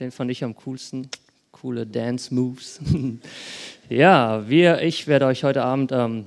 [0.00, 1.08] Den fand ich am coolsten.
[1.52, 2.80] Coole Dance Moves.
[3.88, 6.24] ja, wir, ich werde euch heute Abend ähm,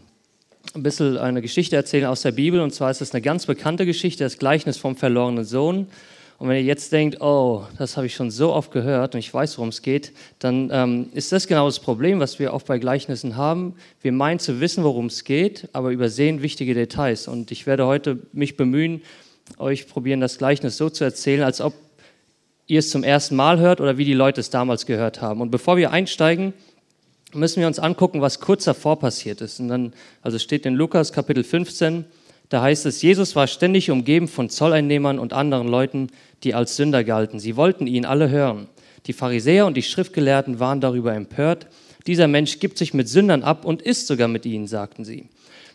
[0.73, 2.61] ein bisschen eine Geschichte erzählen aus der Bibel.
[2.61, 5.87] Und zwar ist es eine ganz bekannte Geschichte, das Gleichnis vom verlorenen Sohn.
[6.37, 9.33] Und wenn ihr jetzt denkt, oh, das habe ich schon so oft gehört und ich
[9.33, 12.77] weiß, worum es geht, dann ähm, ist das genau das Problem, was wir oft bei
[12.77, 13.75] Gleichnissen haben.
[14.01, 17.27] Wir meinen zu wissen, worum es geht, aber übersehen wichtige Details.
[17.27, 19.01] Und ich werde heute mich bemühen,
[19.57, 21.73] euch probieren, das Gleichnis so zu erzählen, als ob
[22.67, 25.41] ihr es zum ersten Mal hört oder wie die Leute es damals gehört haben.
[25.41, 26.53] Und bevor wir einsteigen,
[27.33, 29.59] müssen wir uns angucken, was kurz davor passiert ist.
[29.59, 32.05] Und dann, also steht in Lukas Kapitel 15,
[32.49, 36.09] da heißt es, Jesus war ständig umgeben von Zolleinnehmern und anderen Leuten,
[36.43, 37.39] die als Sünder galten.
[37.39, 38.67] Sie wollten ihn alle hören.
[39.07, 41.67] Die Pharisäer und die Schriftgelehrten waren darüber empört.
[42.07, 45.27] Dieser Mensch gibt sich mit Sündern ab und isst sogar mit ihnen, sagten sie.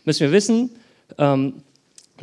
[0.05, 0.71] Müssen wir wissen,
[1.17, 1.55] ähm,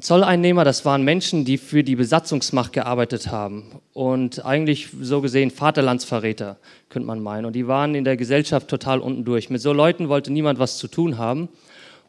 [0.01, 6.59] Zolleinnehmer, das waren Menschen, die für die Besatzungsmacht gearbeitet haben und eigentlich so gesehen Vaterlandsverräter,
[6.89, 7.47] könnte man meinen.
[7.47, 9.51] Und die waren in der Gesellschaft total unten durch.
[9.51, 11.49] Mit so Leuten wollte niemand was zu tun haben.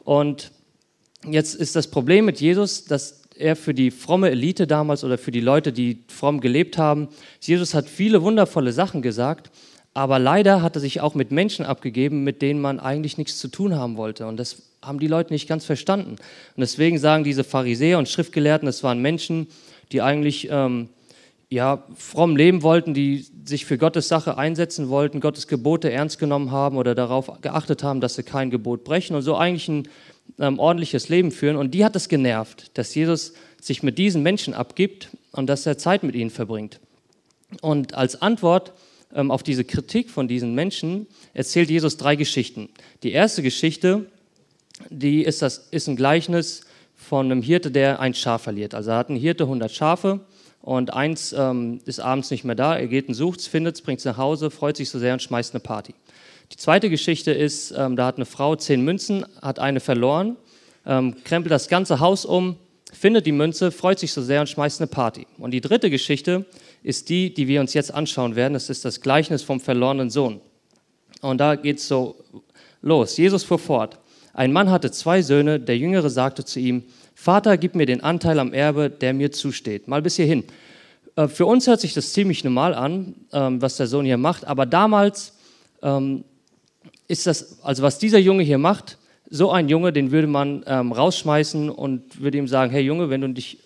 [0.04, 0.52] Und
[1.28, 5.32] jetzt ist das Problem mit Jesus, dass er für die fromme Elite damals oder für
[5.32, 7.08] die Leute, die fromm gelebt haben,
[7.42, 9.50] Jesus hat viele wundervolle Sachen gesagt,
[9.94, 13.48] aber leider hat er sich auch mit Menschen abgegeben, mit denen man eigentlich nichts zu
[13.48, 14.28] tun haben wollte.
[14.28, 16.12] Und das haben die Leute nicht ganz verstanden.
[16.12, 16.20] Und
[16.58, 19.48] deswegen sagen diese Pharisäer und Schriftgelehrten, es waren Menschen,
[19.92, 20.90] die eigentlich ähm,
[21.50, 26.52] ja, fromm leben wollten, die sich für Gottes Sache einsetzen wollten, Gottes Gebote ernst genommen
[26.52, 29.88] haben oder darauf geachtet haben, dass sie kein Gebot brechen und so eigentlich ein
[30.38, 31.56] ähm, ordentliches Leben führen.
[31.56, 35.78] Und die hat es genervt, dass Jesus sich mit diesen Menschen abgibt und dass er
[35.78, 36.80] Zeit mit ihnen verbringt.
[37.62, 38.74] Und als Antwort
[39.12, 42.70] auf diese Kritik von diesen Menschen erzählt Jesus drei Geschichten.
[43.02, 44.06] Die erste Geschichte
[44.90, 46.62] die ist, das, ist ein Gleichnis
[46.96, 48.74] von einem Hirte, der ein Schaf verliert.
[48.74, 50.22] Also er hat ein Hirte 100 Schafe
[50.62, 52.78] und eins ähm, ist abends nicht mehr da.
[52.78, 55.14] Er geht und sucht es, findet es, bringt es nach Hause, freut sich so sehr
[55.14, 55.94] und schmeißt eine Party.
[56.52, 60.36] Die zweite Geschichte ist, ähm, da hat eine Frau zehn Münzen, hat eine verloren,
[60.86, 62.58] ähm, krempelt das ganze Haus um,
[62.92, 65.28] findet die Münze, freut sich so sehr und schmeißt eine Party.
[65.38, 66.46] Und die dritte Geschichte
[66.84, 68.54] ist die, die wir uns jetzt anschauen werden.
[68.54, 70.42] Das ist das Gleichnis vom verlorenen Sohn.
[71.22, 72.16] Und da geht es so
[72.82, 73.18] los.
[73.18, 74.00] Jesus fuhr fort.
[74.34, 78.40] Ein Mann hatte zwei Söhne, der Jüngere sagte zu ihm, Vater, gib mir den Anteil
[78.40, 79.88] am Erbe, der mir zusteht.
[79.88, 80.46] Mal bis hierhin.
[81.16, 84.46] Äh, für uns hört sich das ziemlich normal an, ähm, was der Sohn hier macht,
[84.46, 85.34] aber damals
[85.82, 86.24] ähm,
[87.08, 88.98] ist das, also was dieser Junge hier macht,
[89.30, 93.22] so ein Junge, den würde man ähm, rausschmeißen und würde ihm sagen, hey Junge, wenn
[93.22, 93.60] du, dich,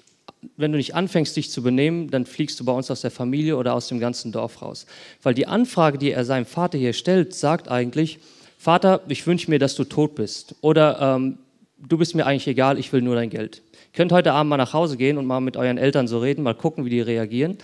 [0.58, 3.58] wenn du nicht anfängst, dich zu benehmen, dann fliegst du bei uns aus der Familie
[3.58, 4.86] oder aus dem ganzen Dorf raus.
[5.22, 8.20] Weil die Anfrage, die er seinem Vater hier stellt, sagt eigentlich,
[8.58, 10.56] Vater, ich wünsche mir, dass du tot bist.
[10.62, 11.38] Oder ähm,
[11.78, 13.62] du bist mir eigentlich egal, ich will nur dein Geld.
[13.74, 16.44] Ihr könnt heute Abend mal nach Hause gehen und mal mit euren Eltern so reden,
[16.44, 17.58] mal gucken, wie die reagieren.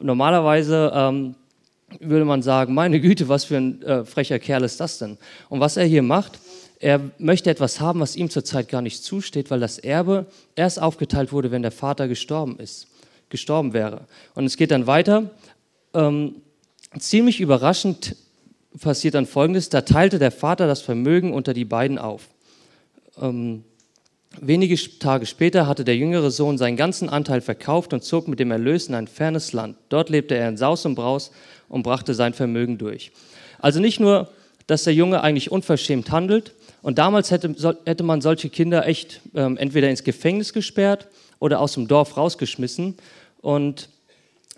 [0.00, 1.34] Normalerweise ähm,
[1.98, 5.18] würde man sagen, meine Güte, was für ein äh, frecher Kerl ist das denn?
[5.48, 6.38] Und was er hier macht,
[6.80, 10.26] er möchte etwas haben, was ihm zurzeit gar nicht zusteht, weil das Erbe
[10.56, 12.88] erst aufgeteilt wurde, wenn der Vater gestorben ist,
[13.28, 14.06] gestorben wäre.
[14.34, 15.30] Und es geht dann weiter.
[15.92, 16.36] Ähm,
[16.98, 18.16] ziemlich überraschend
[18.80, 22.28] passiert dann Folgendes, da teilte der Vater das Vermögen unter die beiden auf.
[23.20, 23.64] Ähm,
[24.40, 28.50] wenige Tage später hatte der jüngere Sohn seinen ganzen Anteil verkauft und zog mit dem
[28.50, 29.76] Erlös in ein fernes Land.
[29.90, 31.30] Dort lebte er in Saus und Braus
[31.68, 33.12] und brachte sein Vermögen durch.
[33.58, 34.30] Also nicht nur,
[34.66, 37.54] dass der Junge eigentlich unverschämt handelt, und damals hätte,
[37.84, 41.08] hätte man solche Kinder echt ähm, entweder ins Gefängnis gesperrt
[41.38, 42.96] oder aus dem Dorf rausgeschmissen.
[43.40, 43.88] Und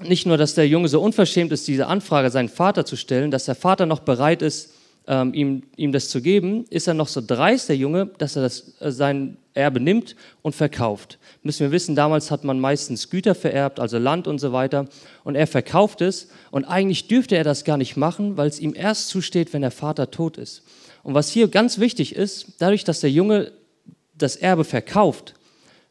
[0.01, 3.45] nicht nur, dass der Junge so unverschämt ist, diese Anfrage seinen Vater zu stellen, dass
[3.45, 4.75] der Vater noch bereit ist,
[5.07, 8.43] ähm, ihm, ihm das zu geben, ist er noch so dreist, der Junge, dass er
[8.43, 11.19] das, äh, sein Erbe nimmt und verkauft.
[11.43, 14.87] Müssen wir wissen, damals hat man meistens Güter vererbt, also Land und so weiter,
[15.25, 18.75] und er verkauft es und eigentlich dürfte er das gar nicht machen, weil es ihm
[18.77, 20.63] erst zusteht, wenn der Vater tot ist.
[21.03, 23.53] Und was hier ganz wichtig ist, dadurch, dass der Junge
[24.17, 25.35] das Erbe verkauft,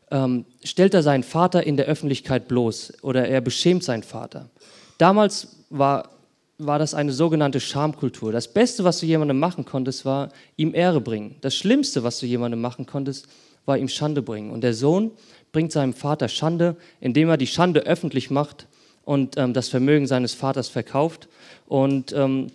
[0.10, 4.50] ähm, stellt er seinen Vater in der Öffentlichkeit bloß oder er beschämt seinen Vater.
[4.98, 6.10] Damals war,
[6.58, 8.32] war das eine sogenannte Schamkultur.
[8.32, 11.36] Das Beste, was du jemandem machen konntest, war ihm Ehre bringen.
[11.42, 13.28] Das Schlimmste, was du jemandem machen konntest,
[13.66, 14.52] war ihm Schande bringen.
[14.52, 15.12] Und der Sohn
[15.52, 18.68] bringt seinem Vater Schande, indem er die Schande öffentlich macht
[19.04, 21.28] und ähm, das Vermögen seines Vaters verkauft
[21.68, 22.48] und ähm,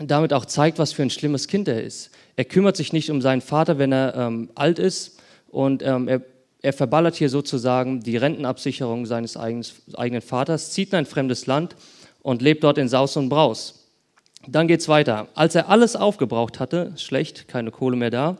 [0.00, 2.10] damit auch zeigt, was für ein schlimmes Kind er ist.
[2.36, 6.20] Er kümmert sich nicht um seinen Vater, wenn er ähm, alt ist und ähm, er
[6.66, 11.76] er verballert hier sozusagen die Rentenabsicherung seines eigenen Vaters, zieht in ein fremdes Land
[12.22, 13.84] und lebt dort in Saus und Braus.
[14.48, 15.28] Dann geht es weiter.
[15.34, 18.36] Als er alles aufgebraucht hatte, schlecht, keine Kohle mehr da,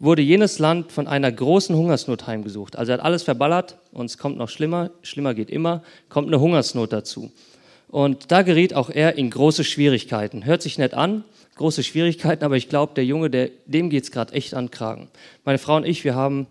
[0.00, 2.74] wurde jenes Land von einer großen Hungersnot heimgesucht.
[2.74, 6.40] Also er hat alles verballert und es kommt noch schlimmer, schlimmer geht immer, kommt eine
[6.40, 7.30] Hungersnot dazu.
[7.88, 10.44] Und da geriet auch er in große Schwierigkeiten.
[10.44, 11.24] Hört sich nett an,
[11.56, 15.08] große Schwierigkeiten, aber ich glaube, der Junge, der, dem geht es gerade echt an Kragen.
[15.44, 16.46] Meine Frau und ich, wir haben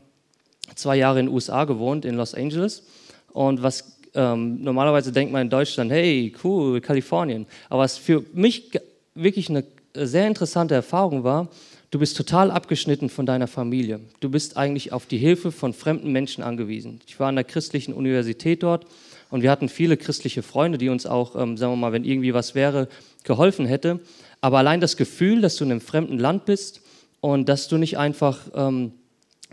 [0.76, 2.84] zwei Jahre in den USA gewohnt, in Los Angeles.
[3.32, 7.46] Und was ähm, normalerweise denkt man in Deutschland, hey, cool, Kalifornien.
[7.70, 8.72] Aber was für mich
[9.14, 9.64] wirklich eine
[9.94, 11.50] sehr interessante Erfahrung war,
[11.92, 14.00] du bist total abgeschnitten von deiner Familie.
[14.20, 17.00] Du bist eigentlich auf die Hilfe von fremden Menschen angewiesen.
[17.08, 18.86] Ich war an der christlichen Universität dort
[19.30, 22.34] und wir hatten viele christliche Freunde, die uns auch, ähm, sagen wir mal, wenn irgendwie
[22.34, 22.88] was wäre,
[23.24, 24.00] geholfen hätte.
[24.42, 26.82] Aber allein das Gefühl, dass du in einem fremden Land bist
[27.20, 28.94] und dass du nicht einfach ähm,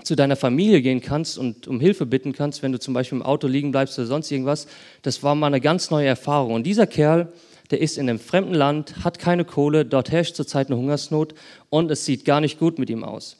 [0.02, 3.24] zu deiner Familie gehen kannst und um Hilfe bitten kannst, wenn du zum Beispiel im
[3.24, 4.66] Auto liegen bleibst oder sonst irgendwas,
[5.02, 6.52] das war mal eine ganz neue Erfahrung.
[6.52, 7.32] Und dieser Kerl,
[7.70, 11.34] der ist in einem fremden Land, hat keine Kohle, dort herrscht zurzeit eine Hungersnot
[11.70, 13.36] und es sieht gar nicht gut mit ihm aus.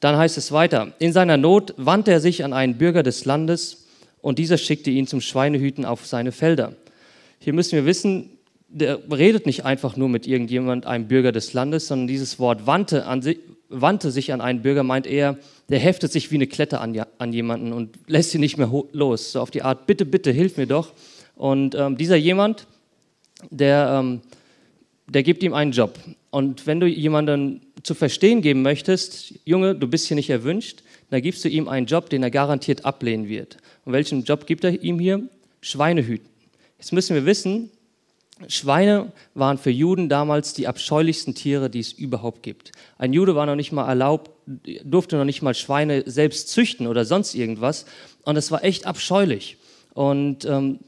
[0.00, 3.83] Dann heißt es weiter, in seiner Not wandte er sich an einen Bürger des Landes
[4.24, 6.72] und dieser schickte ihn zum Schweinehüten auf seine Felder.
[7.40, 8.30] Hier müssen wir wissen,
[8.70, 13.04] der redet nicht einfach nur mit irgendjemand, einem Bürger des Landes, sondern dieses Wort wandte,
[13.04, 13.22] an,
[13.68, 15.36] wandte sich an einen Bürger, meint er,
[15.68, 19.32] der heftet sich wie eine Klette an, an jemanden und lässt ihn nicht mehr los.
[19.32, 20.94] So auf die Art, bitte, bitte, hilf mir doch.
[21.36, 22.66] Und ähm, dieser jemand,
[23.50, 24.22] der, ähm,
[25.06, 25.98] der gibt ihm einen Job.
[26.30, 31.20] Und wenn du jemanden zu verstehen geben möchtest, Junge, du bist hier nicht erwünscht, dann
[31.20, 33.58] gibst du ihm einen Job, den er garantiert ablehnen wird.
[33.84, 35.22] Und welchen Job gibt er ihm hier?
[35.60, 36.28] Schweinehüten.
[36.78, 37.70] Jetzt müssen wir wissen,
[38.48, 42.72] Schweine waren für Juden damals die abscheulichsten Tiere, die es überhaupt gibt.
[42.98, 44.30] Ein Jude war noch nicht mal erlaubt,
[44.84, 47.86] durfte noch nicht mal Schweine selbst züchten oder sonst irgendwas.
[48.24, 49.56] Und es war echt abscheulich.
[49.94, 50.80] Und ähm,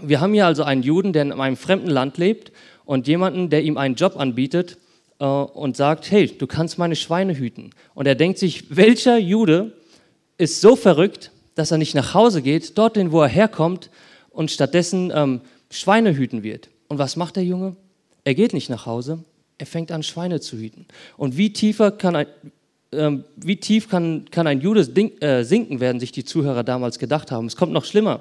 [0.00, 2.52] wir haben hier also einen Juden, der in einem fremden Land lebt
[2.84, 4.78] und jemanden, der ihm einen Job anbietet
[5.18, 7.70] äh, und sagt, hey, du kannst meine Schweine hüten.
[7.94, 9.72] Und er denkt sich, welcher Jude
[10.38, 13.90] ist so verrückt, dass er nicht nach Hause geht, dorthin, wo er herkommt
[14.30, 16.68] und stattdessen ähm, Schweine hüten wird.
[16.86, 17.74] Und was macht der Junge?
[18.22, 19.24] Er geht nicht nach Hause,
[19.58, 20.86] er fängt an, Schweine zu hüten.
[21.16, 22.26] Und wie tiefer kann ein,
[22.92, 24.80] äh, wie tief kann, kann ein Jude
[25.20, 27.46] äh, sinken, werden sich die Zuhörer damals gedacht haben.
[27.46, 28.20] Es kommt noch schlimmer.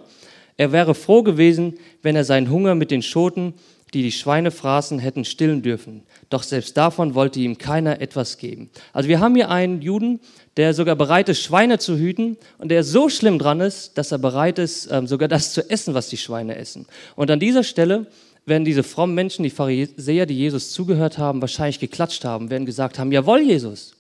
[0.57, 3.53] Er wäre froh gewesen, wenn er seinen Hunger mit den Schoten,
[3.93, 6.03] die die Schweine fraßen, hätten stillen dürfen.
[6.30, 8.69] Doch selbst davon wollte ihm keiner etwas geben.
[8.94, 10.19] Also wir haben hier einen Juden,
[10.57, 14.18] der sogar bereit ist, Schweine zu hüten und der so schlimm dran ist, dass er
[14.18, 16.88] bereit ist, ähm, sogar das zu essen, was die Schweine essen.
[17.16, 18.07] Und an dieser Stelle
[18.45, 23.00] werden diese frommen Menschen, die Pharisäer, die Jesus zugehört haben, wahrscheinlich geklatscht haben, werden gesagt
[23.00, 23.95] haben, jawohl, Jesus.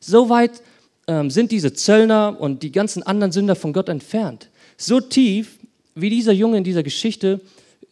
[0.00, 0.62] So weit
[1.06, 4.48] ähm, sind diese Zöllner und die ganzen anderen Sünder von Gott entfernt.
[4.76, 5.58] So tief,
[5.94, 7.40] wie dieser Junge in dieser Geschichte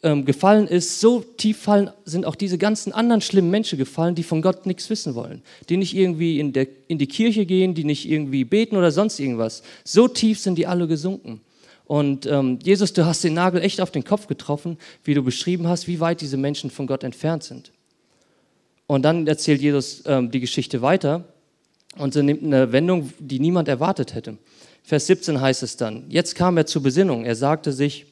[0.02, 4.22] ähm, gefallen ist, so tief fallen, sind auch diese ganzen anderen schlimmen Menschen gefallen, die
[4.22, 7.84] von Gott nichts wissen wollen, die nicht irgendwie in, der, in die Kirche gehen, die
[7.84, 9.62] nicht irgendwie beten oder sonst irgendwas.
[9.84, 11.40] So tief sind die alle gesunken.
[11.86, 15.66] Und ähm, Jesus, du hast den Nagel echt auf den Kopf getroffen, wie du beschrieben
[15.66, 17.72] hast, wie weit diese Menschen von Gott entfernt sind.
[18.86, 21.24] Und dann erzählt Jesus ähm, die Geschichte weiter
[21.96, 24.36] und sie nimmt eine Wendung, die niemand erwartet hätte.
[24.84, 27.24] Vers 17 heißt es dann, jetzt kam er zur Besinnung.
[27.24, 28.06] Er sagte sich,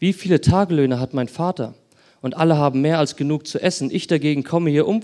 [0.00, 1.74] wie viele Tagelöhne hat mein Vater?
[2.22, 3.90] Und alle haben mehr als genug zu essen.
[3.90, 5.02] Ich dagegen komme hier um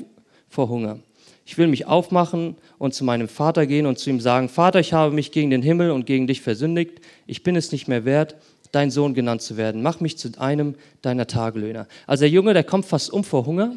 [0.48, 0.98] vor Hunger.
[1.44, 4.92] Ich will mich aufmachen und zu meinem Vater gehen und zu ihm sagen, Vater, ich
[4.92, 7.00] habe mich gegen den Himmel und gegen dich versündigt.
[7.26, 8.36] Ich bin es nicht mehr wert,
[8.72, 9.82] dein Sohn genannt zu werden.
[9.82, 11.86] Mach mich zu einem deiner Tagelöhner.
[12.06, 13.76] Also der Junge, der kommt fast um vor Hunger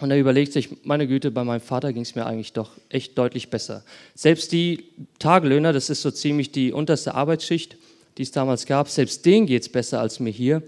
[0.00, 3.16] und er überlegt sich, meine Güte, bei meinem Vater ging es mir eigentlich doch echt
[3.16, 3.84] deutlich besser.
[4.14, 4.84] Selbst die
[5.18, 7.76] Tagelöhner, das ist so ziemlich die unterste Arbeitsschicht,
[8.18, 10.62] die es damals gab, selbst denen geht es besser als mir hier.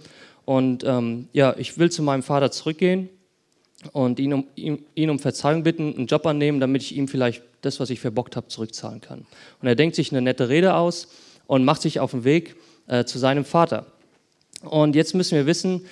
[0.45, 3.09] Und ähm, ja, ich will zu meinem Vater zurückgehen
[3.93, 7.43] und ihn um, ihn, ihn um Verzeihung bitten, einen Job annehmen, damit ich ihm vielleicht
[7.63, 9.27] das, was ich verbockt habe, zurückzahlen kann.
[9.61, 11.09] Und er denkt sich eine nette Rede aus
[11.47, 13.87] und macht sich auf den Weg äh, zu seinem Vater.
[14.63, 15.87] Und jetzt müssen wir wissen,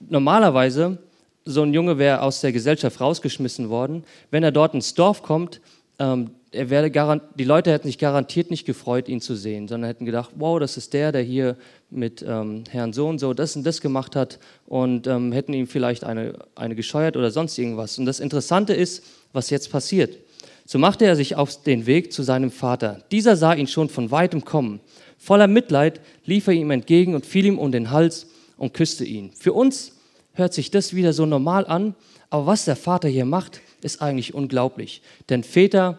[0.00, 0.98] normalerweise
[1.44, 4.04] so ein Junge wäre aus der Gesellschaft rausgeschmissen worden.
[4.30, 5.60] Wenn er dort ins Dorf kommt,
[5.98, 6.90] ähm, er werde
[7.38, 10.76] die Leute hätten sich garantiert nicht gefreut, ihn zu sehen, sondern hätten gedacht, wow, das
[10.76, 11.56] ist der, der hier
[11.90, 15.66] mit ähm, Herrn so und so das und das gemacht hat und ähm, hätten ihm
[15.66, 17.98] vielleicht eine, eine gescheuert oder sonst irgendwas.
[17.98, 20.16] Und das Interessante ist, was jetzt passiert.
[20.64, 23.02] So machte er sich auf den Weg zu seinem Vater.
[23.12, 24.80] Dieser sah ihn schon von weitem kommen.
[25.18, 28.26] Voller Mitleid lief er ihm entgegen und fiel ihm um den Hals
[28.56, 29.30] und küsste ihn.
[29.32, 29.92] Für uns
[30.32, 31.94] hört sich das wieder so normal an,
[32.30, 35.00] aber was der Vater hier macht, ist eigentlich unglaublich.
[35.30, 35.98] Denn Väter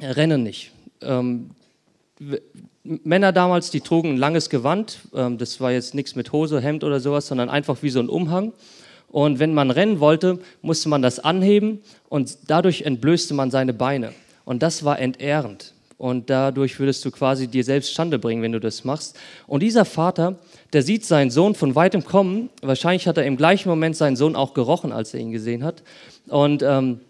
[0.00, 0.72] rennen nicht.
[1.02, 1.50] Ähm,
[2.82, 6.84] Männer damals, die trugen ein langes Gewand, ähm, das war jetzt nichts mit Hose, Hemd
[6.84, 8.52] oder sowas, sondern einfach wie so ein Umhang.
[9.08, 14.12] Und wenn man rennen wollte, musste man das anheben und dadurch entblößte man seine Beine.
[14.44, 15.74] Und das war entehrend.
[15.98, 19.18] Und dadurch würdest du quasi dir selbst Schande bringen, wenn du das machst.
[19.48, 20.38] Und dieser Vater,
[20.72, 22.50] der sieht seinen Sohn von weitem kommen.
[22.62, 25.82] Wahrscheinlich hat er im gleichen Moment seinen Sohn auch gerochen, als er ihn gesehen hat.
[26.28, 27.00] Und ähm,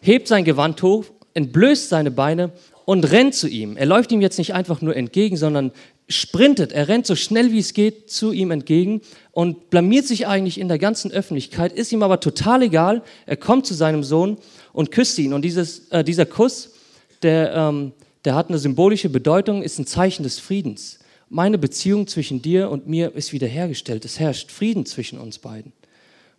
[0.00, 1.04] hebt sein Gewand hoch,
[1.34, 2.52] entblößt seine Beine
[2.84, 3.76] und rennt zu ihm.
[3.76, 5.72] Er läuft ihm jetzt nicht einfach nur entgegen, sondern
[6.08, 6.72] sprintet.
[6.72, 10.68] Er rennt so schnell wie es geht zu ihm entgegen und blamiert sich eigentlich in
[10.68, 13.02] der ganzen Öffentlichkeit, ist ihm aber total egal.
[13.26, 14.38] Er kommt zu seinem Sohn
[14.72, 15.32] und küsst ihn.
[15.32, 16.72] Und dieses, äh, dieser Kuss,
[17.22, 17.92] der, ähm,
[18.24, 20.98] der hat eine symbolische Bedeutung, ist ein Zeichen des Friedens.
[21.28, 24.04] Meine Beziehung zwischen dir und mir ist wiederhergestellt.
[24.04, 25.72] Es herrscht Frieden zwischen uns beiden.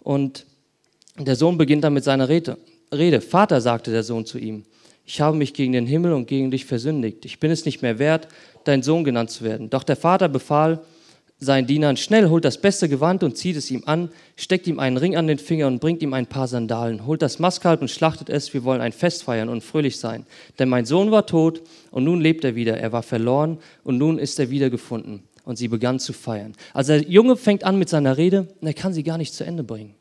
[0.02, 0.46] Und
[1.18, 2.58] der Sohn beginnt dann mit seiner Rede.
[2.94, 3.22] Rede.
[3.22, 4.64] Vater, sagte der Sohn zu ihm,
[5.06, 7.26] ich habe mich gegen den Himmel und gegen dich versündigt.
[7.26, 8.28] Ich bin es nicht mehr wert,
[8.64, 9.70] dein Sohn genannt zu werden.
[9.70, 10.82] Doch der Vater befahl,
[11.44, 14.98] seinen Dienern, schnell holt das beste Gewand und zieht es ihm an, steckt ihm einen
[14.98, 17.08] Ring an den Finger und bringt ihm ein paar Sandalen.
[17.08, 20.28] Holt das Mastkalb und schlachtet es, wir wollen ein Fest feiern und fröhlich sein.
[20.60, 22.78] Denn mein Sohn war tot und nun lebt er wieder.
[22.78, 25.24] Er war verloren und nun ist er wiedergefunden.
[25.44, 26.54] Und sie begann zu feiern.
[26.76, 29.44] Also der Junge fängt an mit seiner Rede und er kann sie gar nicht zu
[29.44, 29.96] Ende bringen.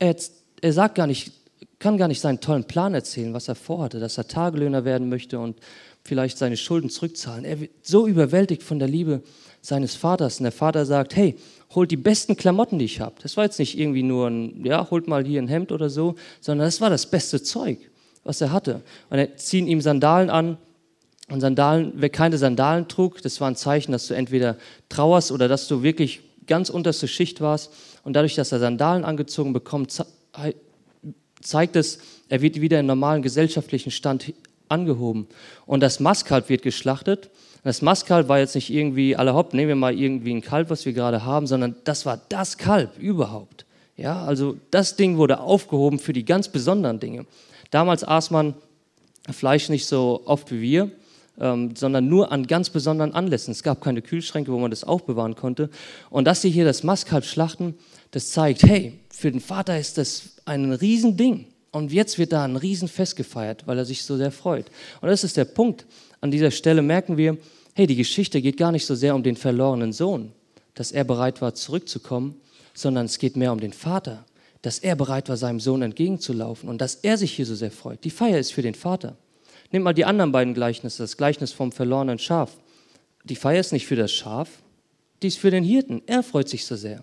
[0.00, 0.16] Er,
[0.60, 1.30] er sagt gar nicht,
[1.78, 5.38] kann gar nicht seinen tollen Plan erzählen, was er vorhatte, dass er Tagelöhner werden möchte
[5.38, 5.58] und
[6.02, 7.44] vielleicht seine Schulden zurückzahlen.
[7.44, 9.22] Er wird so überwältigt von der Liebe
[9.60, 10.38] seines Vaters.
[10.38, 11.36] Und der Vater sagt, hey,
[11.74, 13.14] holt die besten Klamotten, die ich habe.
[13.22, 16.16] Das war jetzt nicht irgendwie nur ein, ja, holt mal hier ein Hemd oder so,
[16.40, 17.78] sondern das war das beste Zeug,
[18.24, 18.82] was er hatte.
[19.08, 20.58] Und er ziehen ihm Sandalen an.
[21.30, 24.58] Und Sandalen, wer keine Sandalen trug, das war ein Zeichen, dass du entweder
[24.90, 27.72] trauerst oder dass du wirklich ganz unterste Schicht warst.
[28.02, 30.04] Und dadurch, dass er Sandalen angezogen bekommt,
[31.44, 31.98] zeigt es,
[32.28, 34.32] er wird wieder in normalen gesellschaftlichen Stand
[34.68, 35.28] angehoben.
[35.66, 37.30] Und das Mastkalb wird geschlachtet
[37.64, 40.84] das Mastkalb war jetzt nicht irgendwie, alle hopp, nehmen wir mal irgendwie ein Kalb, was
[40.84, 43.64] wir gerade haben, sondern das war das Kalb überhaupt.
[43.96, 47.24] Ja, also das Ding wurde aufgehoben für die ganz besonderen Dinge.
[47.70, 48.54] Damals aß man
[49.30, 50.90] Fleisch nicht so oft wie wir,
[51.40, 53.52] ähm, sondern nur an ganz besonderen Anlässen.
[53.52, 55.70] Es gab keine Kühlschränke, wo man das aufbewahren konnte.
[56.10, 57.78] Und dass sie hier das Mastkalb schlachten,
[58.14, 61.46] das zeigt, hey, für den Vater ist das ein Riesending.
[61.72, 64.66] Und jetzt wird da ein Riesenfest gefeiert, weil er sich so sehr freut.
[65.00, 65.84] Und das ist der Punkt.
[66.20, 67.36] An dieser Stelle merken wir,
[67.74, 70.30] hey, die Geschichte geht gar nicht so sehr um den verlorenen Sohn,
[70.76, 72.36] dass er bereit war zurückzukommen,
[72.72, 74.24] sondern es geht mehr um den Vater,
[74.62, 78.04] dass er bereit war, seinem Sohn entgegenzulaufen und dass er sich hier so sehr freut.
[78.04, 79.16] Die Feier ist für den Vater.
[79.72, 82.52] Nehmt mal die anderen beiden Gleichnisse, das Gleichnis vom verlorenen Schaf.
[83.24, 84.50] Die Feier ist nicht für das Schaf,
[85.20, 86.00] die ist für den Hirten.
[86.06, 87.02] Er freut sich so sehr.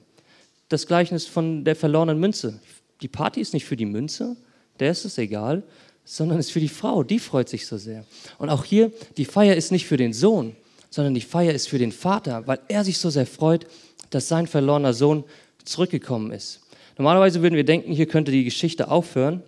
[0.72, 2.58] Das Gleichnis von der verlorenen Münze.
[3.02, 4.38] Die Party ist nicht für die Münze,
[4.80, 5.64] der ist es egal,
[6.06, 8.06] sondern ist für die Frau, die freut sich so sehr.
[8.38, 10.56] Und auch hier, die Feier ist nicht für den Sohn,
[10.90, 13.68] sondern die Feier ist für den Vater, weil er sich so sehr freut,
[14.12, 15.26] dass sein verlorener Sohn
[15.66, 16.62] zurückgekommen ist.
[16.98, 19.44] Normalerweise würden wir denken, hier könnte die Geschichte aufhören,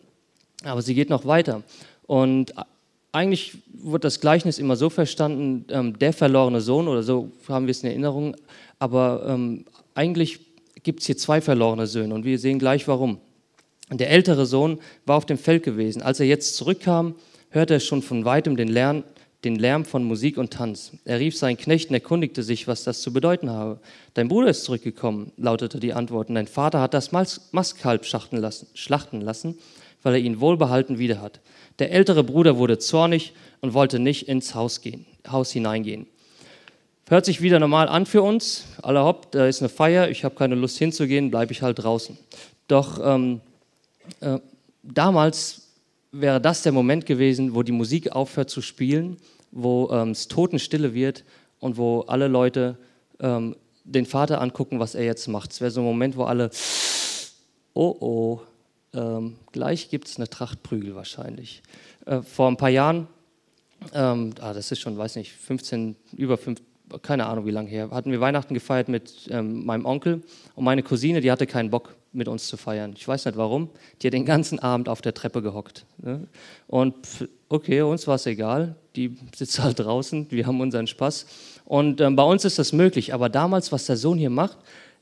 [0.66, 1.64] aber sie geht noch weiter.
[2.06, 2.54] Und
[3.14, 7.72] eigentlich wird das Gleichnis immer so verstanden, ähm, der verlorene Sohn, oder so haben wir
[7.72, 8.36] es in Erinnerung,
[8.78, 9.64] aber ähm,
[9.96, 10.53] eigentlich
[10.84, 13.20] gibt es hier zwei verlorene Söhne und wir sehen gleich warum.
[13.92, 16.02] Der ältere Sohn war auf dem Feld gewesen.
[16.02, 17.16] Als er jetzt zurückkam,
[17.50, 19.04] hörte er schon von weitem den Lärm,
[19.44, 20.94] den Lärm von Musik und Tanz.
[21.06, 23.80] Er rief seinen Knecht und erkundigte sich, was das zu bedeuten habe.
[24.14, 26.30] Dein Bruder ist zurückgekommen, lautete die Antwort.
[26.30, 29.58] Und dein Vater hat das Mastkalb lassen, schlachten lassen,
[30.02, 31.42] weil er ihn wohlbehalten wieder hat.
[31.80, 36.08] Der ältere Bruder wurde zornig und wollte nicht ins Haus, gehen, Haus hineingehen.
[37.10, 38.64] Hört sich wieder normal an für uns.
[38.82, 42.18] Alle hopp, da ist eine Feier, ich habe keine Lust hinzugehen, bleibe ich halt draußen.
[42.70, 43.42] Doch ähm,
[44.22, 44.40] äh,
[44.84, 45.68] damals
[46.14, 49.18] wäre das der Moment gewesen, wo die Musik aufhört zu spielen,
[49.52, 51.26] wo ähm, es totenstille wird
[51.60, 52.78] und wo alle Leute
[53.20, 55.52] ähm, den Vater angucken, was er jetzt macht.
[55.52, 56.52] Es wäre so ein Moment, wo alle,
[57.74, 58.42] oh oh,
[58.94, 61.64] ähm, gleich gibt es eine Tracht Prügel wahrscheinlich.
[62.06, 63.08] Äh, vor ein paar Jahren,
[63.94, 66.66] ähm, ah, das ist schon, weiß nicht, 15, über 15,
[67.02, 70.22] keine Ahnung wie lange her, hatten wir Weihnachten gefeiert mit ähm, meinem Onkel
[70.56, 72.94] und meine Cousine, die hatte keinen Bock mit uns zu feiern.
[72.96, 73.70] Ich weiß nicht warum.
[74.02, 75.86] Die hat den ganzen Abend auf der Treppe gehockt.
[75.98, 76.28] Ne?
[76.68, 76.96] Und
[77.50, 78.76] okay, uns war es egal.
[78.96, 81.26] Die sitzt halt draußen, wir haben unseren Spaß.
[81.66, 83.14] Und ähm, bei uns ist das möglich.
[83.14, 84.58] Aber damals, was der Sohn hier macht,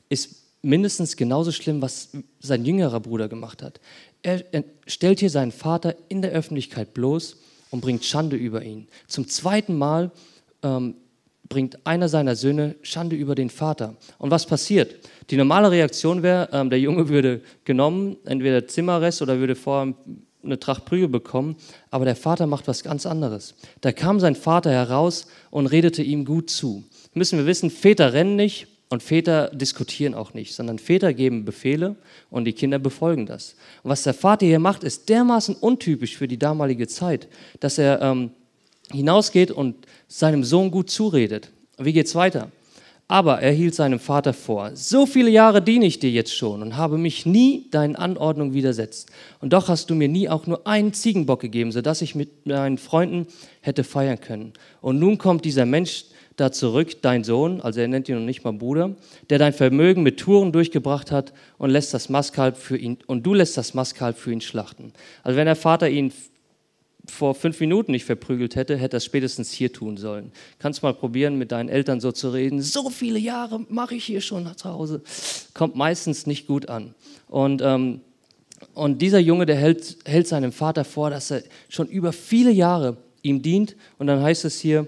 [0.08, 3.80] ist mindestens genauso schlimm, was sein jüngerer Bruder gemacht hat.
[4.22, 4.44] Er
[4.86, 7.36] stellt hier seinen Vater in der Öffentlichkeit bloß
[7.70, 8.86] und bringt Schande über ihn.
[9.08, 10.12] Zum zweiten Mal
[10.62, 10.94] ähm,
[11.52, 13.94] bringt einer seiner Söhne Schande über den Vater.
[14.16, 14.96] Und was passiert?
[15.28, 19.94] Die normale Reaktion wäre, ähm, der Junge würde genommen, entweder Zimmerrest oder würde vorher
[20.42, 21.56] eine Tracht Prügel bekommen,
[21.90, 23.54] aber der Vater macht was ganz anderes.
[23.82, 26.84] Da kam sein Vater heraus und redete ihm gut zu.
[27.12, 31.96] Müssen wir wissen, Väter rennen nicht und Väter diskutieren auch nicht, sondern Väter geben Befehle
[32.30, 33.56] und die Kinder befolgen das.
[33.82, 37.28] Und was der Vater hier macht, ist dermaßen untypisch für die damalige Zeit,
[37.60, 38.30] dass er ähm,
[38.92, 39.74] hinausgeht und
[40.08, 41.50] seinem Sohn gut zuredet.
[41.78, 42.50] Wie geht's weiter?
[43.08, 46.78] Aber er hielt seinem Vater vor, so viele Jahre diene ich dir jetzt schon und
[46.78, 49.10] habe mich nie deinen Anordnungen widersetzt.
[49.40, 52.78] Und doch hast du mir nie auch nur einen Ziegenbock gegeben, sodass ich mit meinen
[52.78, 53.26] Freunden
[53.60, 54.54] hätte feiern können.
[54.80, 56.06] Und nun kommt dieser Mensch
[56.36, 58.96] da zurück, dein Sohn, also er nennt ihn noch nicht mal Bruder,
[59.28, 63.34] der dein Vermögen mit Touren durchgebracht hat und lässt das Mastkalb für ihn, und du
[63.34, 64.92] lässt das Mastkalb für ihn schlachten.
[65.22, 66.12] Also wenn der Vater ihn
[67.06, 70.32] vor fünf Minuten nicht verprügelt hätte, hätte es spätestens hier tun sollen.
[70.58, 72.62] Kannst mal probieren, mit deinen Eltern so zu reden.
[72.62, 75.02] So viele Jahre mache ich hier schon zu Hause.
[75.52, 76.94] Kommt meistens nicht gut an.
[77.28, 78.00] Und, ähm,
[78.74, 82.96] und dieser Junge, der hält, hält seinem Vater vor, dass er schon über viele Jahre
[83.22, 83.74] ihm dient.
[83.98, 84.86] Und dann heißt es hier,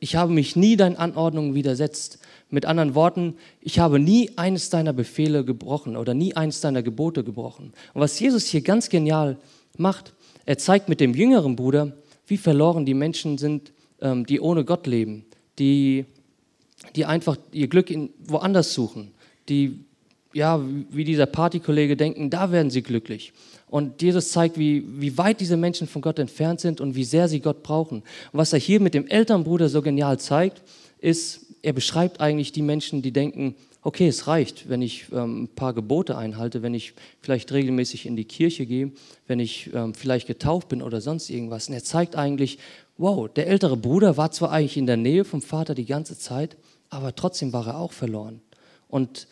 [0.00, 2.18] ich habe mich nie deinen Anordnungen widersetzt.
[2.48, 7.24] Mit anderen Worten, ich habe nie eines deiner Befehle gebrochen oder nie eines deiner Gebote
[7.24, 7.72] gebrochen.
[7.92, 9.38] Und was Jesus hier ganz genial
[9.76, 10.12] macht,
[10.46, 11.92] er zeigt mit dem jüngeren Bruder,
[12.26, 15.26] wie verloren die Menschen sind, ähm, die ohne Gott leben,
[15.58, 16.06] die,
[16.94, 19.12] die einfach ihr Glück in, woanders suchen,
[19.48, 19.80] die,
[20.32, 20.60] ja,
[20.90, 23.32] wie dieser Partykollege denken, da werden sie glücklich.
[23.68, 27.28] Und Jesus zeigt, wie, wie weit diese Menschen von Gott entfernt sind und wie sehr
[27.28, 27.98] sie Gott brauchen.
[27.98, 30.62] Und was er hier mit dem Elternbruder so genial zeigt,
[31.00, 33.56] ist, er beschreibt eigentlich die Menschen, die denken,
[33.86, 38.16] okay, es reicht, wenn ich ähm, ein paar Gebote einhalte, wenn ich vielleicht regelmäßig in
[38.16, 38.90] die Kirche gehe,
[39.28, 41.68] wenn ich ähm, vielleicht getauft bin oder sonst irgendwas.
[41.68, 42.58] Und er zeigt eigentlich,
[42.98, 46.56] wow, der ältere Bruder war zwar eigentlich in der Nähe vom Vater die ganze Zeit,
[46.90, 48.40] aber trotzdem war er auch verloren.
[48.88, 49.28] Und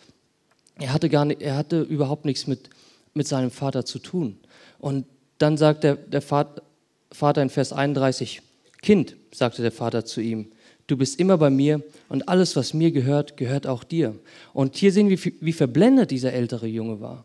[0.77, 2.71] er hatte, gar nicht, er hatte überhaupt nichts mit,
[3.13, 4.39] mit seinem Vater zu tun.
[4.79, 5.05] Und
[5.39, 8.41] dann sagt der, der Vater in Vers 31,
[8.83, 10.53] Kind, sagte der Vater zu ihm,
[10.87, 14.15] du bist immer bei mir und alles, was mir gehört, gehört auch dir.
[14.53, 17.25] Und hier sehen wir, wie verblendet dieser ältere Junge war.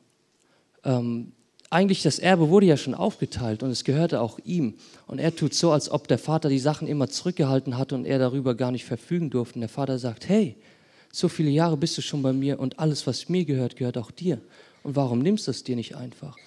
[0.84, 1.34] Ähm,
[1.70, 4.74] eigentlich das Erbe wurde ja schon aufgeteilt und es gehörte auch ihm.
[5.06, 8.18] Und er tut so, als ob der Vater die Sachen immer zurückgehalten hat und er
[8.18, 9.56] darüber gar nicht verfügen durfte.
[9.56, 10.56] Und der Vater sagt, hey,
[11.12, 14.10] so viele Jahre bist du schon bei mir und alles, was mir gehört, gehört auch
[14.10, 14.40] dir.
[14.82, 16.38] Und warum nimmst du es dir nicht einfach?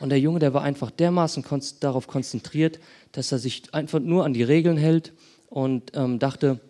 [0.00, 1.44] Und der Junge, der war einfach dermaßen
[1.80, 2.78] darauf konzentriert,
[3.10, 5.12] dass er sich einfach nur an die Regeln hält
[5.48, 6.60] und ähm, dachte,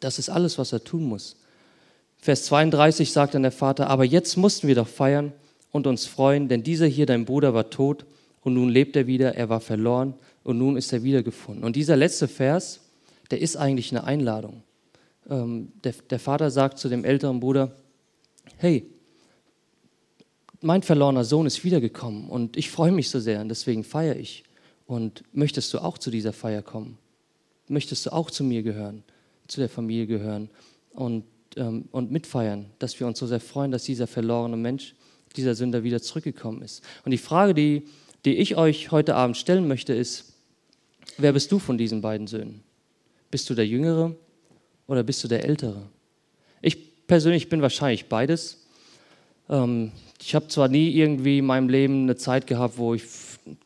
[0.00, 1.36] das ist alles, was er tun muss.
[2.18, 5.32] Vers 32 sagt dann der Vater, aber jetzt mussten wir doch feiern
[5.70, 8.06] und uns freuen, denn dieser hier, dein Bruder, war tot
[8.42, 11.64] und nun lebt er wieder, er war verloren und nun ist er wiedergefunden.
[11.64, 12.80] Und dieser letzte Vers,
[13.30, 14.62] der ist eigentlich eine Einladung.
[15.28, 17.76] Ähm, der, der Vater sagt zu dem älteren Bruder,
[18.56, 18.86] hey,
[20.60, 24.44] mein verlorener Sohn ist wiedergekommen und ich freue mich so sehr und deswegen feiere ich.
[24.86, 26.96] Und möchtest du auch zu dieser Feier kommen?
[27.68, 29.02] Möchtest du auch zu mir gehören,
[29.46, 30.48] zu der Familie gehören
[30.90, 31.24] und,
[31.56, 34.94] ähm, und mitfeiern, dass wir uns so sehr freuen, dass dieser verlorene Mensch,
[35.36, 36.82] dieser Sünder wieder zurückgekommen ist.
[37.04, 37.84] Und die Frage, die,
[38.24, 40.32] die ich euch heute Abend stellen möchte, ist,
[41.18, 42.62] wer bist du von diesen beiden Söhnen?
[43.30, 44.16] Bist du der Jüngere
[44.86, 45.82] oder bist du der Ältere?
[46.62, 48.66] Ich persönlich bin wahrscheinlich beides.
[49.48, 53.04] Ähm, ich habe zwar nie irgendwie in meinem Leben eine Zeit gehabt, wo ich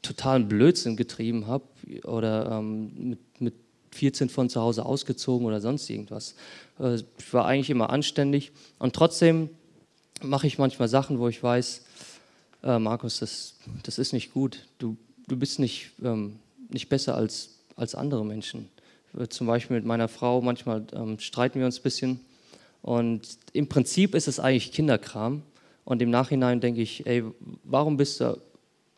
[0.02, 1.64] totalen Blödsinn getrieben habe
[2.04, 3.54] oder ähm, mit, mit
[3.92, 6.34] 14 von zu Hause ausgezogen oder sonst irgendwas.
[6.78, 9.50] Äh, ich war eigentlich immer anständig und trotzdem
[10.22, 11.82] mache ich manchmal Sachen, wo ich weiß,
[12.62, 14.66] äh, Markus, das, das ist nicht gut.
[14.78, 14.96] Du,
[15.28, 18.68] du bist nicht, ähm, nicht besser als, als andere Menschen.
[19.18, 22.20] Äh, zum Beispiel mit meiner Frau, manchmal ähm, streiten wir uns ein bisschen.
[22.82, 25.42] Und im Prinzip ist es eigentlich Kinderkram.
[25.84, 27.24] Und im Nachhinein denke ich, ey,
[27.64, 28.40] warum bist du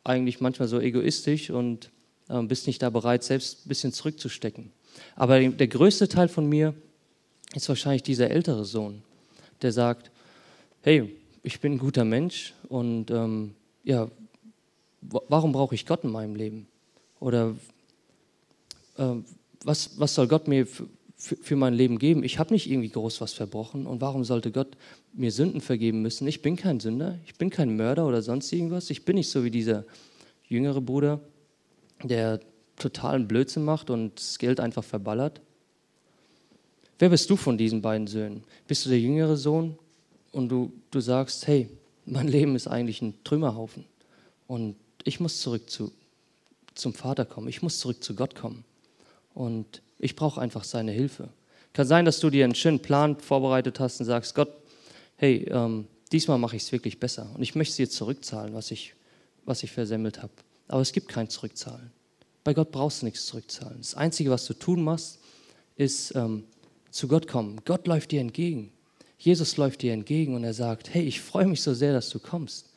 [0.05, 1.91] eigentlich manchmal so egoistisch und
[2.29, 4.73] äh, bist nicht da bereit, selbst ein bisschen zurückzustecken?
[5.17, 6.75] Aber der größte Teil von mir
[7.55, 9.03] ist wahrscheinlich dieser ältere Sohn,
[9.61, 10.11] der sagt,
[10.83, 14.09] hey, ich bin ein guter Mensch und ähm, ja,
[15.01, 16.67] warum brauche ich Gott in meinem Leben?
[17.21, 17.55] Oder
[18.97, 19.15] äh,
[19.65, 22.25] was, was soll Gott mir für, für mein Leben geben?
[22.25, 24.77] Ich habe nicht irgendwie groß was verbrochen und warum sollte Gott
[25.13, 26.27] mir Sünden vergeben müssen?
[26.27, 28.91] Ich bin kein Sünder, ich bin kein Mörder oder sonst irgendwas.
[28.91, 29.85] Ich bin nicht so wie dieser
[30.49, 31.21] jüngere Bruder,
[32.03, 32.41] der
[32.83, 35.41] totalen Blödsinn macht und das Geld einfach verballert?
[36.99, 38.45] Wer bist du von diesen beiden Söhnen?
[38.69, 39.79] Bist du der jüngere Sohn
[40.31, 41.69] und du, du sagst, hey,
[42.07, 43.85] mein Leben ist eigentlich ein Trümmerhaufen
[44.47, 45.93] und ich muss zurück zu,
[46.75, 48.65] zum Vater kommen, ich muss zurück zu Gott kommen
[49.35, 51.29] und ich brauche einfach seine Hilfe.
[51.73, 54.51] Kann sein, dass du dir einen schönen Plan vorbereitet hast und sagst, Gott,
[55.17, 58.95] hey, ähm, diesmal mache ich es wirklich besser und ich möchte dir zurückzahlen, was ich,
[59.45, 60.33] was ich versemmelt habe.
[60.69, 61.91] Aber es gibt kein Zurückzahlen.
[62.45, 63.79] Bei Gott brauchst du nichts zurückzahlen.
[63.79, 65.21] Das Einzige, was du tun musst,
[65.77, 66.45] ist ähm,
[66.91, 67.61] zu Gott kommen.
[67.65, 68.73] Gott läuft dir entgegen.
[69.19, 72.19] Jesus läuft dir entgegen und er sagt, hey, ich freue mich so sehr, dass du
[72.19, 72.71] kommst.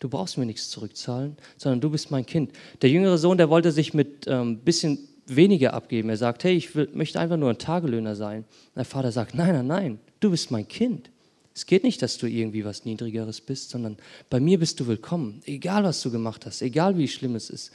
[0.00, 2.50] Du brauchst mir nichts zurückzahlen, sondern du bist mein Kind.
[2.82, 6.08] Der jüngere Sohn, der wollte sich mit ein ähm, bisschen weniger abgeben.
[6.08, 8.44] Er sagt, hey, ich will, möchte einfach nur ein Tagelöhner sein.
[8.74, 11.10] Der Vater sagt, nein, nein, nein, du bist mein Kind.
[11.54, 13.96] Es geht nicht, dass du irgendwie was Niedrigeres bist, sondern
[14.28, 15.40] bei mir bist du willkommen.
[15.44, 17.70] Egal, was du gemacht hast, egal wie schlimm es ist,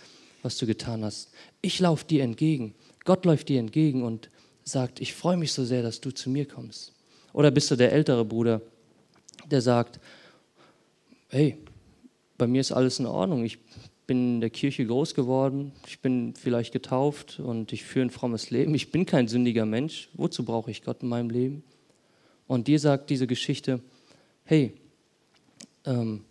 [0.48, 1.30] was du getan hast.
[1.62, 2.74] Ich laufe dir entgegen.
[3.04, 4.30] Gott läuft dir entgegen und
[4.64, 6.94] sagt, ich freue mich so sehr, dass du zu mir kommst.
[7.34, 8.62] Oder bist du der ältere Bruder,
[9.52, 10.00] der sagt,
[11.28, 11.58] hey,
[12.38, 13.44] bei mir ist alles in Ordnung.
[13.44, 13.60] Ich
[14.08, 18.50] bin in der Kirche groß geworden, ich bin vielleicht getauft und ich führe ein frommes
[18.50, 18.74] Leben.
[18.74, 20.08] Ich bin kein sündiger Mensch.
[20.14, 21.62] Wozu brauche ich Gott in meinem Leben?
[22.48, 23.82] Und dir sagt diese Geschichte,
[24.46, 24.72] hey,
[25.86, 26.24] ähm,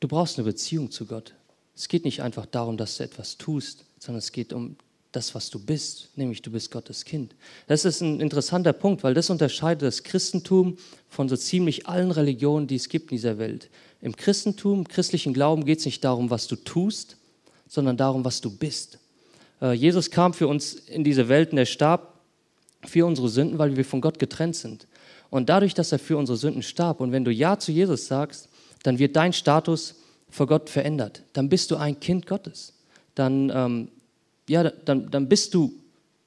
[0.00, 1.34] du brauchst eine Beziehung zu Gott.
[1.78, 4.74] Es geht nicht einfach darum, dass du etwas tust, sondern es geht um
[5.12, 7.36] das, was du bist, nämlich du bist Gottes Kind.
[7.68, 10.76] Das ist ein interessanter Punkt, weil das unterscheidet das Christentum
[11.08, 13.70] von so ziemlich allen Religionen, die es gibt in dieser Welt.
[14.02, 17.16] Im Christentum, im christlichen Glauben geht es nicht darum, was du tust,
[17.68, 18.98] sondern darum, was du bist.
[19.62, 22.18] Äh, Jesus kam für uns in diese Welt und er starb
[22.84, 24.88] für unsere Sünden, weil wir von Gott getrennt sind.
[25.30, 28.48] Und dadurch, dass er für unsere Sünden starb und wenn du Ja zu Jesus sagst,
[28.82, 29.94] dann wird dein Status
[30.30, 31.22] vor Gott verändert.
[31.32, 32.74] Dann bist du ein Kind Gottes.
[33.14, 33.88] Dann, ähm,
[34.48, 35.72] ja, dann, dann bist du,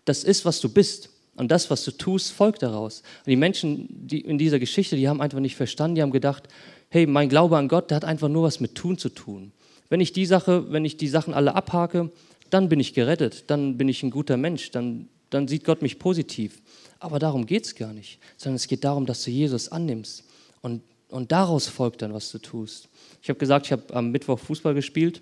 [0.06, 1.10] das ist, was du bist.
[1.36, 3.04] Und das, was du tust, folgt daraus.
[3.26, 6.48] Und die Menschen die in dieser Geschichte, die haben einfach nicht verstanden, die haben gedacht,
[6.90, 9.52] hey, mein Glaube an Gott, der hat einfach nur was mit Tun zu tun.
[9.90, 12.12] Wenn ich die Sache, wenn ich die Sachen alle abhake,
[12.50, 16.00] dann bin ich gerettet, dann bin ich ein guter Mensch, dann, dann sieht Gott mich
[16.00, 16.62] positiv.
[17.00, 20.26] Aber darum geht es gar nicht, sondern es geht darum, dass du Jesus annimmst.
[20.62, 22.90] Und, und daraus folgt dann, was du tust.
[23.22, 25.22] Ich habe gesagt, ich habe am Mittwoch Fußball gespielt.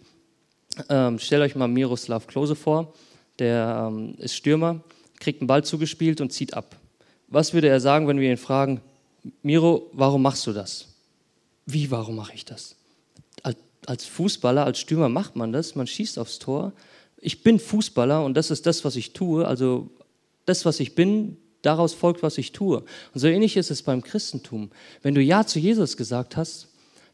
[0.87, 2.93] Ähm, stellt euch mal Miroslav Klose vor,
[3.39, 4.81] der ähm, ist Stürmer,
[5.19, 6.77] kriegt einen Ball zugespielt und zieht ab.
[7.27, 8.81] Was würde er sagen, wenn wir ihn fragen,
[9.41, 10.87] Miro, warum machst du das?
[11.65, 12.75] Wie, warum mache ich das?
[13.85, 16.73] Als Fußballer, als Stürmer macht man das, man schießt aufs Tor.
[17.17, 19.47] Ich bin Fußballer und das ist das, was ich tue.
[19.47, 19.89] Also
[20.45, 22.77] das, was ich bin, daraus folgt, was ich tue.
[22.77, 24.69] Und so ähnlich ist es beim Christentum.
[25.01, 26.68] Wenn du Ja zu Jesus gesagt hast,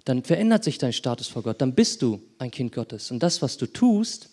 [0.05, 1.61] dann verändert sich dein Status vor Gott.
[1.61, 3.11] Dann bist du ein Kind Gottes.
[3.11, 4.29] Und das, was du tust,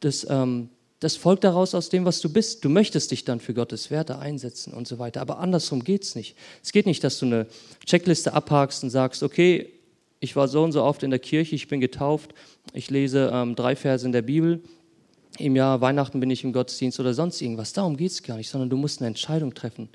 [0.00, 0.68] das, ähm,
[1.00, 2.64] das folgt daraus aus dem, was du bist.
[2.64, 5.22] Du möchtest dich dann für Gottes Werte einsetzen und so weiter.
[5.22, 6.36] Aber andersrum geht es nicht.
[6.62, 7.46] Es geht nicht, dass du eine
[7.86, 9.72] Checkliste abhakst und sagst, okay,
[10.20, 12.34] ich war so und so oft in der Kirche, ich bin getauft,
[12.74, 14.62] ich lese ähm, drei Verse in der Bibel,
[15.38, 17.72] im Jahr Weihnachten bin ich im Gottesdienst oder sonst irgendwas.
[17.72, 19.88] Darum geht es gar nicht, sondern du musst eine Entscheidung treffen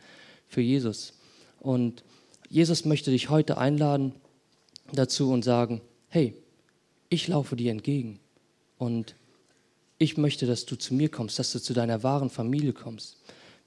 [0.47, 1.13] für Jesus.
[1.59, 2.03] Und
[2.49, 4.13] Jesus möchte dich heute einladen
[4.93, 6.35] dazu und sagen, hey,
[7.09, 8.19] ich laufe dir entgegen
[8.77, 9.15] und
[9.97, 13.17] ich möchte, dass du zu mir kommst, dass du zu deiner wahren Familie kommst.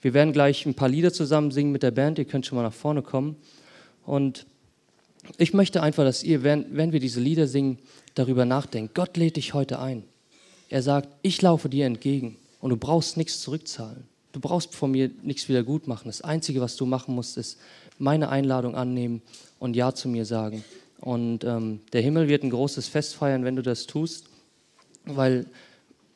[0.01, 2.63] Wir werden gleich ein paar Lieder zusammen singen mit der Band, ihr könnt schon mal
[2.63, 3.37] nach vorne kommen.
[4.05, 4.47] Und
[5.37, 7.79] ich möchte einfach, dass ihr, wenn, wir diese Lieder singen,
[8.15, 8.95] darüber nachdenkt.
[8.95, 10.05] Gott lädt dich heute ein.
[10.69, 14.05] Er sagt, ich laufe dir entgegen und du brauchst nichts zurückzahlen.
[14.33, 16.09] Du brauchst von mir nichts wieder gut machen.
[16.09, 17.59] Das Einzige, was du machen musst, ist
[17.99, 19.23] meine Einladung annehmen
[19.59, 20.65] und Ja zu mir sagen.
[21.01, 24.27] Und ähm, der Himmel wird ein großes Fest feiern, wenn du das tust,
[25.05, 25.47] weil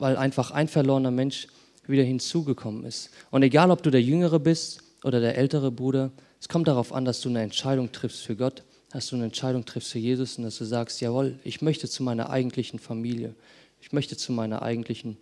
[0.03, 1.47] weil einfach ein verlorener Mensch
[1.87, 3.09] wieder hinzugekommen ist.
[3.31, 7.05] Und egal, ob du der Jüngere bist oder der ältere Bruder, es kommt darauf an,
[7.05, 10.43] dass du eine Entscheidung triffst für Gott, dass du eine Entscheidung triffst für Jesus und
[10.43, 13.33] dass du sagst, jawohl, ich möchte zu meiner eigentlichen Familie,
[13.81, 15.17] ich möchte zu meiner eigentlichen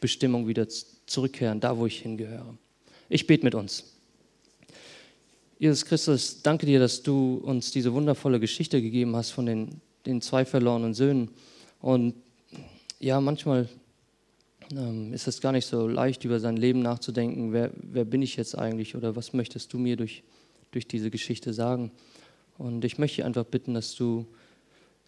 [0.00, 0.66] Bestimmung wieder
[1.06, 2.56] zurückkehren, da wo ich hingehöre.
[3.10, 3.84] Ich bete mit uns.
[5.62, 10.20] Jesus Christus, danke dir, dass du uns diese wundervolle Geschichte gegeben hast von den, den
[10.20, 11.28] zwei verlorenen Söhnen.
[11.80, 12.14] Und
[12.98, 13.68] ja, manchmal
[14.72, 17.52] ähm, ist es gar nicht so leicht, über sein Leben nachzudenken.
[17.52, 20.24] Wer, wer bin ich jetzt eigentlich oder was möchtest du mir durch,
[20.72, 21.92] durch diese Geschichte sagen?
[22.58, 24.26] Und ich möchte einfach bitten, dass du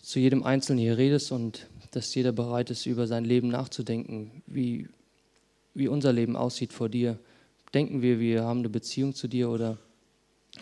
[0.03, 4.87] zu jedem Einzelnen hier redest und dass jeder bereit ist, über sein Leben nachzudenken, wie,
[5.75, 7.19] wie unser Leben aussieht vor dir.
[7.75, 9.79] Denken wir, wir haben eine Beziehung zu dir oder,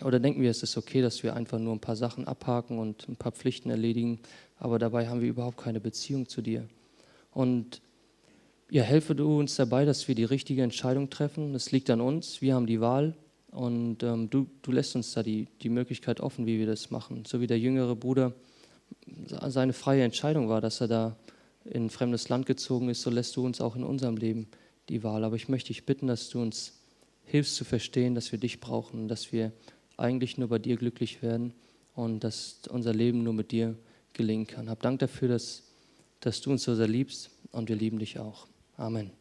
[0.01, 3.07] oder denken wir, es ist okay, dass wir einfach nur ein paar Sachen abhaken und
[3.07, 4.19] ein paar Pflichten erledigen,
[4.57, 6.67] aber dabei haben wir überhaupt keine Beziehung zu dir.
[7.31, 7.81] Und
[8.69, 11.53] ja, helfe du uns dabei, dass wir die richtige Entscheidung treffen.
[11.53, 13.15] Das liegt an uns, wir haben die Wahl
[13.51, 17.23] und ähm, du, du lässt uns da die, die Möglichkeit offen, wie wir das machen.
[17.25, 18.33] So wie der jüngere Bruder
[19.27, 21.15] seine freie Entscheidung war, dass er da
[21.65, 24.47] in ein fremdes Land gezogen ist, so lässt du uns auch in unserem Leben
[24.89, 25.23] die Wahl.
[25.23, 26.73] Aber ich möchte dich bitten, dass du uns
[27.25, 29.51] hilfst zu verstehen, dass wir dich brauchen, dass wir
[29.97, 31.53] eigentlich nur bei dir glücklich werden
[31.95, 33.75] und dass unser Leben nur mit dir
[34.13, 34.69] gelingen kann.
[34.69, 35.63] Hab Dank dafür, dass,
[36.19, 38.47] dass du uns so sehr liebst und wir lieben dich auch.
[38.77, 39.11] Amen.